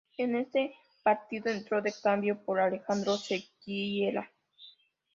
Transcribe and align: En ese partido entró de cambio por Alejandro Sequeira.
En 0.17 0.35
ese 0.35 0.73
partido 1.03 1.51
entró 1.51 1.79
de 1.79 1.93
cambio 2.01 2.35
por 2.43 2.59
Alejandro 2.59 3.17
Sequeira. 3.17 4.31